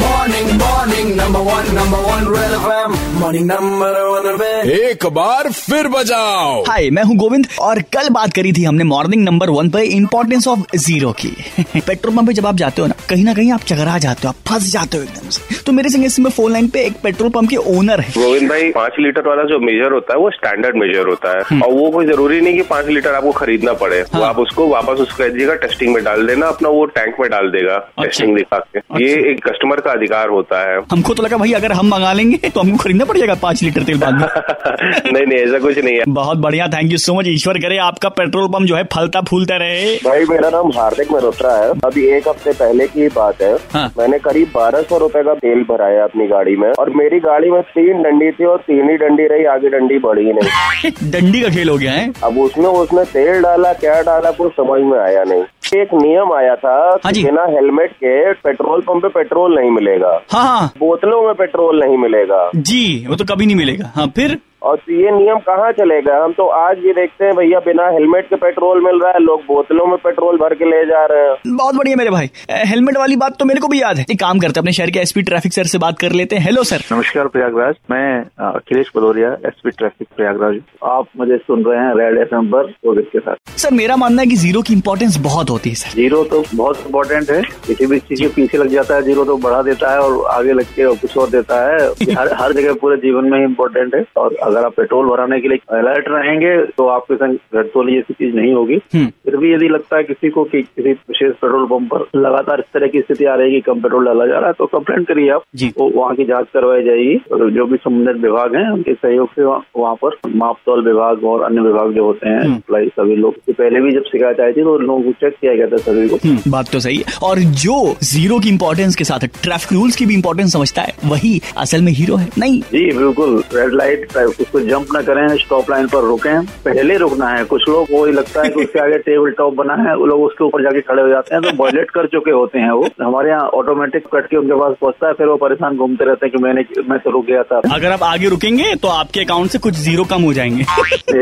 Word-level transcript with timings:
Morning, 0.00 0.48
morning, 0.60 1.06
number 1.16 1.40
one, 1.42 1.66
number 1.74 1.98
one, 2.06 2.24
Red 2.30 2.50
FM. 2.56 2.94
Morning, 3.20 3.46
number 3.46 3.90
one, 4.10 4.26
Red. 4.40 4.66
एक 4.70 5.06
बार 5.12 5.50
फिर 5.52 5.88
बजाओ। 5.88 6.62
हाय 6.68 6.88
मैं 6.90 7.02
हूँ 7.02 7.16
गोविंद 7.16 7.46
और 7.60 7.80
कल 7.94 8.08
बात 8.08 8.32
करी 8.32 8.52
थी 8.52 8.64
हमने 8.64 8.84
मॉर्निंग 8.84 9.22
नंबर 9.24 9.50
वन 9.50 9.70
पे 9.70 9.82
इंपॉर्टेंस 9.96 10.48
ऑफ़ 10.48 10.76
ज़ीरो 10.76 11.12
की। 11.20 11.28
पेट्रोल 11.86 12.16
पंप 12.16 12.26
पे 12.26 12.32
जब 12.32 12.46
आप 12.46 12.56
जाते 12.56 12.82
हो 12.82 12.88
ना 12.88 12.94
कहीं 13.10 13.24
ना 13.24 13.34
कहीं 13.34 13.52
आप 13.52 13.60
चकरा 13.60 13.96
जाते 13.98 14.20
हो 14.24 14.28
आप 14.28 14.48
फंस 14.48 14.70
जाते 14.72 14.96
हो 14.96 15.02
एकदम 15.02 15.28
से। 15.28 15.54
तो 15.66 15.72
मेरे 15.72 15.88
संग 15.88 16.04
इसमें 16.04 16.30
फ़ोन 16.30 16.52
लाइन 16.52 16.68
पे 16.68 16.84
एक 16.86 17.00
पेट्रोल 17.02 17.30
पंप 17.30 17.50
के 17.50 17.56
ओनर 17.56 18.00
है। 18.00 18.10
गोविंद 18.16 18.48
भाई 18.50 18.70
पाँच 18.72 18.92
लीटर 19.00 19.28
वाला 19.28 19.42
जो 19.42 19.58
मेजर 19.66 19.92
होता 19.92 20.12
है 20.12 20.18
वो 20.20 20.30
स्टैंडर्ड 20.30 20.76
मेजर 20.82 21.08
होता 21.08 21.36
है। 21.38 21.60
और 21.60 21.72
वो 21.72 21.90
कोई 21.90 22.06
ज़रूरी 22.06 22.40
नहीं 22.40 22.54
की 22.54 22.62
पाँच 22.74 22.86
लीटर 22.88 23.14
आपको 23.14 23.32
खरीदना 23.40 23.72
पड़े। 23.84 24.02
वो 24.02 24.22
आप 24.22 24.38
उसको 24.38 24.68
वापस 24.68 25.00
उसको 25.00 25.22
कह 25.22 25.28
दीजिएगा 25.28 25.54
टेस्टिंग 25.66 25.94
में 25.94 26.02
डाल 26.04 26.26
देना 26.26 26.46
अपना 26.46 26.68
वो 26.68 26.84
टैंक 27.00 27.16
में 27.20 27.28
डाल 27.30 27.50
देगा 27.50 27.78
टेस्टिंग 28.02 28.36
दिखा 28.36 28.58
के। 28.58 29.04
ये 29.04 29.14
एक 29.32 29.44
कस्टमर 29.48 29.84
का 29.86 29.92
अधिकार 29.92 30.28
होता 30.28 30.60
है। 30.62 30.78
हमको 30.92 31.14
तो 31.14 31.22
लगा 31.22 31.36
भाई 31.36 31.52
अगर 31.52 31.72
हम 31.72 31.88
मंगा 31.88 32.12
लेंगे 32.12 32.48
तो 32.48 32.60
हमको 32.60 32.76
खरीदना 32.76 33.04
पड़ 33.04 33.16
जाएगा 33.18 33.34
पाँच 33.42 33.62
लीटर 33.62 33.82
तेल 33.82 33.98
बाद 33.98 34.14
में। 34.14 34.26
नहीं 35.12 35.26
नहीं 35.26 35.38
ऐसा 35.38 35.58
कुछ 35.58 35.78
नहीं 35.78 35.94
है। 35.96 36.04
बहुत 36.16 36.38
बढ़िया 36.38 36.66
थैंक 36.68 36.92
यू 36.92 36.98
सो 36.98 37.14
मच 37.14 37.28
ईश्वर 37.28 37.58
करे 37.58 37.78
आपका 37.78 38.08
पेट्रोल 38.18 38.48
पंप 38.48 38.66
जो 38.66 38.76
है 38.76 38.82
फलता 38.92 39.20
फूलता 39.30 39.56
रहे। 39.56 39.94
भाई 40.04 40.24
मेरा 40.24 40.50
नाम 40.50 40.70
हार्दिक 40.76 41.12
मल्होत्रा 41.12 41.52
है। 41.56 41.70
अभी 41.84 42.06
एक 42.16 42.28
हफ़्ते 42.28 42.52
पहले 42.52 42.86
की 42.86 43.08
बात 43.08 43.42
है। 43.42 43.52
हाँ। 43.74 43.86
मैंने 43.98 44.18
करीब 44.18 44.50
बारह 44.54 44.82
सौ 44.82 44.98
रुपये 44.98 45.22
का 45.22 45.34
तेल 45.34 45.62
भराया 45.70 46.04
अपनी 46.04 46.26
गाड़ी 46.26 46.56
में। 46.56 46.68
और 46.72 46.90
मेरी 46.96 47.18
गाड़ी 47.20 47.50
में 47.50 47.60
तीन 47.62 48.02
डंडी 48.02 48.30
थी 48.30 48.44
और 48.44 48.58
तीन 48.66 48.90
ही 48.90 48.96
डंडी 48.96 49.26
रही 49.26 49.44
आगे 49.54 49.68
डंडी 49.68 49.98
बढ़ी 49.98 50.32
नहीं। 50.32 50.90
डंडी 51.10 51.40
का 51.40 51.48
खेल 51.48 51.68
हो 51.68 51.76
गया 51.78 51.92
है। 51.92 52.12
अब 52.24 52.38
उसमें 52.38 52.66
उसने 52.66 53.04
तेल 53.04 53.42
डाला 53.42 53.72
क्या 53.72 54.00
डाला 54.02 54.30
कुछ 54.30 54.52
समझ 54.52 54.80
में 54.82 54.98
आया 54.98 55.24
नहीं। 55.24 55.42
एक 55.74 55.88
नियम 55.94 56.32
आया 56.32 56.54
था 56.56 56.98
हाँ 57.04 57.12
कि 57.12 57.24
बिना 57.24 57.44
हेलमेट 57.44 57.92
के 57.92 58.32
पेट्रोल 58.32 58.80
पंप 58.80 59.02
पे 59.02 59.08
पेट्रोल 59.08 59.58
नहीं 59.60 59.70
मिलेगा। 59.70 60.22
हाँ 60.32 60.44
हाँ। 60.44 60.72
बोतलों 60.78 61.22
में 61.22 61.34
पेट्रोल 61.34 61.84
नहीं 61.84 61.98
मिलेगा। 61.98 62.50
जी 62.56 63.06
वो 63.08 63.16
तो 63.16 63.24
कभी 63.24 63.46
नहीं 63.46 63.56
मिलेगा। 63.56 63.92
हाँ 63.96 64.06
फिर? 64.06 64.38
और 64.66 64.78
ये 64.90 65.10
नियम 65.10 65.38
कहाँ 65.38 65.70
चलेगा? 65.72 66.14
हम 66.24 66.32
तो 66.32 66.46
आज 66.50 66.78
भी 66.78 66.92
देखते 66.92 67.24
हैं 67.24 67.34
भैया 67.34 67.58
बिना 67.66 67.88
हेलमेट 67.88 68.24
के 68.26 68.36
पेट्रोल 68.36 68.82
मिल 68.84 69.00
रहा 69.02 69.10
है 69.12 69.18
लोग 69.22 69.40
बोतलों 69.40 69.86
में 69.86 69.96
पेट्रोल 70.04 70.36
भर 70.36 70.54
के 70.54 70.64
ले 70.64 70.84
जा 70.86 71.04
रहे 71.06 71.28
हैं। 71.28 71.56
बहुत 71.56 71.74
बढ़िया 71.74 71.96
मेरे 71.96 72.10
भाई। 72.10 72.30
हेलमेट 72.70 72.96
वाली 72.96 73.16
बात 73.16 73.36
तो 73.38 73.44
मेरे 73.44 73.60
को 73.60 73.68
भी 73.68 73.80
याद 73.82 73.98
है। 73.98 74.04
एक 74.10 74.18
काम 74.20 74.38
करते 74.38 74.58
हैं 74.58 74.62
अपने 74.62 74.72
शहर 74.72 74.90
के 74.90 74.98
एसपी 74.98 75.22
ट्रैफ़िक 75.22 75.52
सर 75.52 75.64
से 75.64 75.78
बात 75.78 75.98
कर 75.98 76.12
लेते 76.12 76.36
हैं। 76.36 76.44
हेलो 76.44 76.62
सर 76.62 76.82
नमस्कार 76.92 77.28
प्रयागराज। 77.28 77.74
मैं 77.90 78.08
अखिलेश 78.48 78.90
भदौरिया 78.96 79.28
एसपी 79.46 79.70
ट्रैफ़िक 79.70 80.08
प्रयागराज। 80.16 80.58
आप 80.84 81.06
मुझे 81.18 81.36
सुन 81.36 81.64
रहे 81.64 81.78
हैं 81.80 81.94
रेड 82.00 82.18
एफ़ 82.18 82.34
पर 82.54 82.72
के 83.02 83.18
साथ। 83.18 83.58
सर 83.58 83.74
मेरा 83.74 83.96
मानना 83.96 84.22
है 84.22 84.28
की 84.28 84.36
ज़ीरो 84.36 84.62
की 84.62 84.72
इम्पोर्टेंस 84.74 85.16
बहुत 85.20 85.50
होती 85.50 85.70
है 85.70 85.76
सर 85.76 85.94
ज़ीरो 85.94 86.24
तो 86.24 86.42
बहुत 86.54 86.82
इम्पोर्टेंट 86.86 87.30
है। 87.30 87.40
किसी 87.66 87.86
भी 87.86 87.98
चीज़ 88.00 88.22
के 88.22 88.28
पीछे 88.36 88.58
लग 88.58 88.68
जाता 88.68 88.94
है 88.94 89.02
ज़ीरो 89.02 89.24
तो 89.24 89.36
बढ़ा 89.36 89.62
देता 89.62 89.92
है 89.92 90.00
और 90.00 90.26
आगे 90.32 90.52
लग 90.52 90.74
के 90.74 90.94
कुछ 90.96 91.16
और 91.16 91.30
देता 91.30 91.62
है। 91.66 91.78
हर 92.18 92.32
हर 92.34 92.52
जगह 92.52 92.74
पूरे 92.80 92.96
जीवन 92.96 93.30
में 93.30 93.38
इम्पोर्टेंट 93.44 93.94
है। 93.94 94.04
और 94.16 94.36
अगर 94.56 94.66
आप 94.66 94.74
पेट्रोल 94.76 95.06
भराने 95.06 95.40
के 95.40 95.48
लिए 95.48 95.58
अलर्ट 95.78 96.04
रहेंगे 96.08 96.56
तो 96.78 96.86
आपके 96.88 97.16
संग 97.16 97.36
घटतोली 97.54 97.94
जैसी 97.94 98.14
चीज़ 98.14 98.34
नहीं 98.36 98.52
होगी। 98.54 98.78
फिर 98.96 99.36
भी 99.36 99.52
यदि 99.54 99.68
लगता 99.68 99.96
है 99.96 100.04
किसी 100.04 100.30
को 100.30 100.44
कि 100.44 100.62
किसी 100.62 100.92
विशेष 100.92 101.32
पेट्रोल 101.34 101.66
पंप 101.66 101.88
पर 101.94 102.20
लगातार 102.20 102.60
इस 102.60 102.72
तरह 102.74 102.86
की 102.86 103.00
स्थिति 103.00 103.24
आ 103.24 103.34
रही 103.34 103.54
है 103.54 103.60
कि 103.60 103.60
कम 103.62 103.80
पेट्रोल 103.80 104.04
डाला 104.04 104.26
जा 104.26 104.38
रहा 104.38 104.46
है 104.46 104.52
तो 104.58 104.66
कंप्लेंट 104.68 105.06
करिए 105.08 105.30
आप। 105.30 105.42
वो 105.78 105.90
वहाँ 105.90 106.14
की 106.16 106.24
जाँच 106.24 106.46
करवाई 106.54 106.82
जाएगी। 106.82 107.16
और 107.32 107.50
जो 107.50 107.64
भी 107.66 107.76
संबंधित 107.78 108.22
विभाग 108.22 108.54
है 108.56 108.70
उनके 108.72 108.94
सहयोग 108.94 109.28
से 109.30 109.44
वहाँ 109.44 109.94
पर 110.04 110.16
माप 110.36 110.56
तौल 110.66 110.84
विभाग 110.84 111.24
और 111.24 111.42
अन्य 111.42 111.60
विभाग 111.60 111.92
जो 111.92 112.04
होते 112.04 112.28
हैं 112.28 112.56
सप्लाई 112.58 112.88
सभी 112.90 113.16
लोग। 113.16 113.34
पहले 113.50 113.80
भी 113.80 113.92
जब 113.92 114.04
शिकायत 114.06 114.40
आई 114.40 114.52
थी 114.52 114.62
तो 114.62 114.76
लोगों 114.78 115.02
को 115.02 115.12
चेक 115.20 115.36
किया 115.40 115.54
गया 115.54 115.66
था 115.66 115.76
सभी 115.78 116.08
को। 116.08 116.16
हम्म, 116.24 116.50
बात 116.52 116.72
तो 116.72 116.80
सही 116.80 116.96
है। 116.96 117.18
और 117.22 117.38
जो 117.62 117.76
ज़ीरो 118.04 118.38
की 118.38 118.48
इम्पोर्टेंस 118.48 118.96
के 118.96 119.04
साथ 119.04 119.26
ट्रैफ़िक 119.42 119.72
रूल्स 119.72 119.96
की 119.96 120.06
भी 120.06 120.14
इम्पोर्टेंस 120.14 120.52
समझता 120.52 120.82
है 120.82 120.94
वही 121.04 121.40
असल 121.58 121.82
में 121.82 121.92
हीरो 121.92 122.16
है। 122.16 122.28
नहीं। 122.38 122.60
जी 122.72 122.84
बिल्कुल। 122.98 123.42
रेड 123.54 123.74
लाइट 123.74 124.06
उसको 124.40 124.60
जंप 124.60 124.86
न 124.96 125.00
करें 125.02 125.26
स्टॉप 125.36 125.70
लाइन 125.70 125.86
पर 125.86 126.04
रुकें। 126.04 126.46
पहले 126.64 126.96
रुकना 126.98 127.28
है। 127.28 127.44
कुछ 127.44 127.68
लोग 127.68 127.86
वो 127.92 128.04
लगता 128.06 128.42
है 128.42 128.48
कि 128.48 128.64
उसके 128.64 128.78
आगे 128.80 128.98
टेबल 129.00 129.30
टॉप 129.38 129.54
बना 129.54 129.74
है। 129.82 129.96
वो 129.96 130.06
लोग 130.06 130.22
उसके 130.22 130.44
ऊपर 130.44 130.62
जाके 130.62 130.80
खड़े 130.82 131.02
हो 131.02 131.08
जाते 131.08 131.34
हैं। 131.34 131.42
तो 131.42 131.50
वॉयलेट 131.56 131.90
कर 131.90 132.06
चुके 132.06 132.30
होते 132.30 132.58
हैं 132.58 132.70
वो। 132.70 132.88
हमारे 133.02 133.30
यहाँ 133.30 133.48
ऑटोमेटिक 133.58 134.06
कट 134.14 134.26
के 134.26 134.36
उनके 134.36 134.58
पास 134.60 134.74
पहुँचता 134.80 135.08
है। 135.08 135.12
फिर 135.14 135.26
वो 135.26 135.36
परेशान 135.36 135.76
घूमते 135.76 136.04
रहते 136.04 136.26
हैं 136.26 136.36
कि 136.36 136.42
मैंने 136.44 136.64
मैं 136.88 136.98
तो 136.98 137.10
रुक 137.10 137.26
गया 137.26 137.42
था। 137.42 137.60
अगर 137.74 137.92
आप 137.92 138.02
आगे 138.02 138.28
रुकेंगे 138.28 138.74
तो 138.82 138.88
आपके 138.88 139.20
अकाउंट 139.20 139.50
से 139.50 139.58
कुछ 139.58 139.74
ज़ीरो 139.76 140.04
कम 140.10 140.22
हो 140.22 140.32
जाएँगे। 140.32 140.64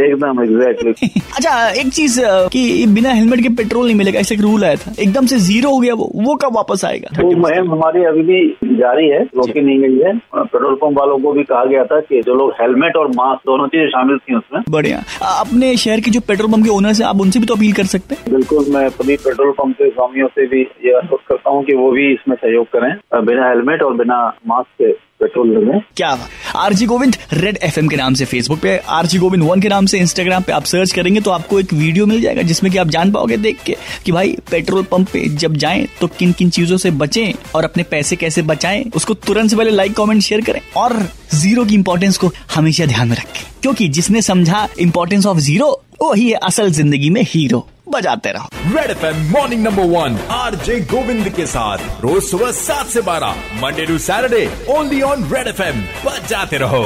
एकदम 0.05 0.43
एग्जैक्टली 0.43 0.93
अच्छा 1.37 1.69
एक 1.71 1.93
चीज़ 1.93 2.21
की 2.53 2.65
बिना 2.95 3.11
हेलमेट 3.11 3.41
के 3.41 3.49
पेट्रोल 3.55 3.87
नहीं 3.87 3.97
मिलेगा 3.97 4.21
ऐसे 4.21 4.35
एक 4.35 4.41
रूल 4.41 4.65
आया 4.65 4.77
था। 4.77 4.93
एकदम 5.01 5.27
से 5.27 5.39
ज़ीरो 5.41 5.71
हो 5.71 5.79
गया 5.81 5.95
वो 5.95 6.11
वो 6.17 6.35
कब 6.37 6.57
वापस 6.57 6.85
आएगा? 6.85 7.09
वो 7.21 7.31
मुहिम 7.39 7.71
हमारी 7.73 8.05
अभी 8.05 8.23
भी 8.23 8.77
जारी 8.77 9.09
है। 9.09 9.23
रोकी 9.37 9.61
नहीं 9.61 9.79
गई 9.81 9.99
है। 9.99 10.13
पेट्रोल 10.37 10.75
पंप 10.75 10.99
वालों 10.99 11.19
को 11.19 11.33
भी 11.33 11.43
कहा 11.45 11.65
गया 11.65 11.85
था 11.85 12.01
कि 12.01 12.21
जो 12.23 12.35
लोग 12.35 12.53
हेलमेट 12.61 12.97
और 12.97 13.04
मास्क 13.09 13.47
दोनों 13.47 13.67
चीज़ें 13.69 13.89
शामिल 13.89 14.19
थी 14.19 14.35
उसमें। 14.35 14.63
बढ़िया। 14.71 15.03
अपने 15.41 15.77
शहर 15.77 16.01
के 16.01 16.11
जो 16.11 16.21
पेट्रोल 16.21 16.53
पंप 16.53 16.65
के 16.65 16.71
ओनर 16.71 16.95
है 16.95 17.05
आप 17.05 17.21
उनसे 17.21 17.41
भी 17.41 17.47
तो 17.47 17.55
अपील 17.55 17.73
कर 17.73 17.85
सकते 17.87 18.15
हैं? 18.15 18.33
बिल्कुल 18.33 18.67
मैं 18.75 18.89
सभी 18.91 19.17
पेट्रोल 19.25 19.51
पंप 19.53 19.77
के 19.77 19.89
स्वामियों 19.91 20.29
से 20.29 20.47
भी 20.47 20.61
ये 20.85 20.93
अनुरोध 20.93 21.21
करता 21.29 21.51
हूँ 21.51 21.65
की 21.65 21.75
वो 21.77 21.91
भी 21.91 22.13
इसमें 22.13 22.37
सहयोग 22.37 22.67
करें 22.73 23.25
बिना 23.25 23.49
हेलमेट 23.49 23.83
और 23.83 23.95
बिना 23.95 24.17
मास्क 24.49 24.83
के। 24.83 24.93
पेट्रोल 25.21 25.49
लें 25.65 25.81
क्या 25.97 26.09
आरजी 26.57 26.87
गोविंद 26.87 27.17
रेड 27.33 27.59
एफएम 27.63 27.89
के 27.89 27.97
नाम 27.97 28.15
से 28.15 28.25
फेसबुक 28.25 28.59
पे 28.61 28.77
आरजी 28.97 29.19
गोविंद 29.19 29.43
वन 29.45 29.61
के 29.61 29.69
नाम 29.69 29.87
से 29.87 29.99
इंस्टाग्राम 29.99 30.43
पे 30.43 30.53
आप 30.53 30.65
सर्च 30.65 30.93
करेंगे 30.93 31.21
तो 31.21 31.31
आपको 31.31 31.61
एक 31.61 31.73
वीडियो 31.73 32.07
मिल 32.07 32.21
जाएगा 32.21 32.43
जिसमें 32.43 32.71
कि 32.73 32.79
आप 32.79 32.89
जान 32.89 33.13
पाओगे 33.13 33.37
देख 33.37 33.63
के 33.67 33.77
कि 34.05 34.13
भाई 34.13 34.37
पेट्रोल 34.51 34.83
पंप 34.83 35.09
पे 35.13 35.25
जब 35.37 35.57
जाएँ 35.57 35.87
तो 36.01 36.07
किन 36.19 36.33
किन 36.33 36.51
चीज़ों 36.51 36.77
से 36.77 36.91
बचें 36.93 37.33
और 37.55 37.65
अपने 37.65 37.83
पैसे 37.83 38.17
कैसे 38.17 38.43
बचाएँ, 38.43 38.85
उसको 38.97 39.15
तुरंत 39.17 39.51
से 39.51 39.57
पहले 39.57 39.71
लाइक 39.71 39.95
कमेंट 39.97 40.23
शेयर 40.23 40.41
करें 40.41 40.61
और 40.77 40.97
ज़ीरो 41.35 41.65
की 41.65 41.75
इंपॉर्टेंस 41.75 42.19
को 42.19 42.31
हमेशा 42.55 42.87
ध्यान 42.87 43.09
में 43.09 43.17
रखें। 43.17 43.43
क्योंकि 43.63 43.89
जिसने 43.89 44.23
समझा 44.23 44.67
इंपॉर्टेंस 44.81 45.27
ऑफ़ 45.27 45.39
ज़ीरो 45.41 45.71
वही 46.03 46.29
है 46.31 46.39
असल 46.43 46.71
ज़िंदगी 46.71 47.11
में 47.11 47.23
हीरो 47.29 47.67
बजाते 47.89 48.33
रहो। 48.33 48.49
Red 48.75 48.91
FM 48.91 49.22
morning 49.31 49.62
number 49.62 49.83
one 49.89 50.19
R 50.33 50.55
J 50.65 50.81
Govind 50.91 51.28
के 51.28 51.47
साथ। 51.47 51.78
रोज 52.03 52.22
सुबह 52.22 52.53
सात 52.53 52.87
से 52.87 53.00
बारह 53.03 53.43
Monday 53.62 53.87
to 53.87 53.99
Saturday 54.00 54.47
only 54.71 55.03
on 55.03 55.31
red 55.33 55.49
F 55.49 55.62
M 55.62 55.83
बजाते 56.06 56.59
रहो। 56.59 56.84